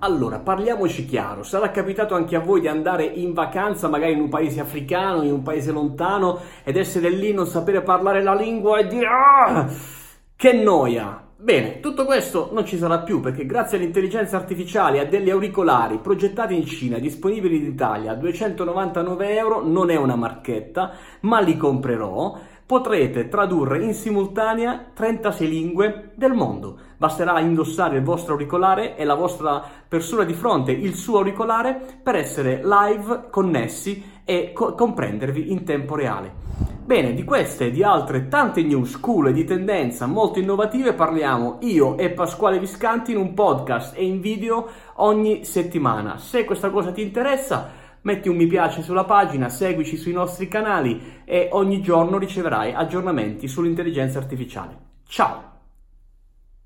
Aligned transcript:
Allora, 0.00 0.38
parliamoci 0.38 1.06
chiaro, 1.06 1.42
sarà 1.42 1.70
capitato 1.70 2.14
anche 2.14 2.36
a 2.36 2.40
voi 2.40 2.60
di 2.60 2.68
andare 2.68 3.04
in 3.04 3.32
vacanza 3.32 3.88
magari 3.88 4.12
in 4.12 4.20
un 4.20 4.28
paese 4.28 4.60
africano, 4.60 5.22
in 5.22 5.32
un 5.32 5.42
paese 5.42 5.72
lontano 5.72 6.38
ed 6.64 6.76
essere 6.76 7.08
lì, 7.08 7.32
non 7.32 7.46
sapere 7.46 7.80
parlare 7.80 8.22
la 8.22 8.34
lingua 8.34 8.78
e 8.78 8.86
dire 8.88 9.06
ah, 9.06 9.66
che 10.36 10.52
noia! 10.52 11.25
Bene, 11.38 11.80
tutto 11.80 12.06
questo 12.06 12.48
non 12.52 12.64
ci 12.64 12.78
sarà 12.78 13.00
più 13.00 13.20
perché 13.20 13.44
grazie 13.44 13.76
all'intelligenza 13.76 14.38
artificiale 14.38 14.96
e 14.96 15.00
a 15.00 15.04
degli 15.04 15.28
auricolari 15.28 15.98
progettati 15.98 16.54
in 16.54 16.64
Cina, 16.64 16.98
disponibili 16.98 17.58
in 17.58 17.66
Italia 17.66 18.12
a 18.12 18.14
299 18.14 19.36
euro, 19.36 19.62
non 19.62 19.90
è 19.90 19.96
una 19.96 20.16
marchetta, 20.16 20.92
ma 21.20 21.40
li 21.40 21.58
comprerò 21.58 22.38
potrete 22.64 23.28
tradurre 23.28 23.84
in 23.84 23.92
simultanea 23.92 24.86
36 24.94 25.46
lingue 25.46 26.10
del 26.14 26.32
mondo. 26.32 26.78
Basterà 26.96 27.38
indossare 27.40 27.98
il 27.98 28.02
vostro 28.02 28.32
auricolare 28.32 28.96
e 28.96 29.04
la 29.04 29.14
vostra 29.14 29.62
persona 29.86 30.24
di 30.24 30.32
fronte 30.32 30.72
il 30.72 30.94
suo 30.94 31.18
auricolare 31.18 32.00
per 32.02 32.16
essere 32.16 32.62
live 32.64 33.26
connessi 33.28 34.02
e 34.24 34.52
co- 34.54 34.72
comprendervi 34.72 35.52
in 35.52 35.64
tempo 35.64 35.96
reale. 35.96 36.75
Bene, 36.86 37.14
di 37.14 37.24
queste 37.24 37.66
e 37.66 37.70
di 37.72 37.82
altre 37.82 38.28
tante 38.28 38.62
news 38.62 39.00
cool 39.00 39.26
e 39.26 39.32
di 39.32 39.42
tendenza 39.42 40.06
molto 40.06 40.38
innovative 40.38 40.92
parliamo 40.92 41.58
io 41.62 41.98
e 41.98 42.10
Pasquale 42.10 42.60
Viscanti 42.60 43.10
in 43.10 43.16
un 43.16 43.34
podcast 43.34 43.96
e 43.96 44.04
in 44.04 44.20
video 44.20 44.68
ogni 44.98 45.44
settimana. 45.44 46.16
Se 46.18 46.44
questa 46.44 46.70
cosa 46.70 46.92
ti 46.92 47.02
interessa, 47.02 47.72
metti 48.02 48.28
un 48.28 48.36
mi 48.36 48.46
piace 48.46 48.82
sulla 48.82 49.02
pagina, 49.02 49.48
seguici 49.48 49.96
sui 49.96 50.12
nostri 50.12 50.46
canali 50.46 51.22
e 51.24 51.48
ogni 51.50 51.82
giorno 51.82 52.18
riceverai 52.18 52.72
aggiornamenti 52.72 53.48
sull'intelligenza 53.48 54.18
artificiale. 54.18 54.78
Ciao! 55.08 55.55